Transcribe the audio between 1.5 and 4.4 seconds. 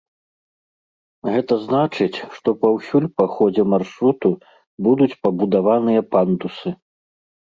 значыць, што паўсюль па ходзе маршруту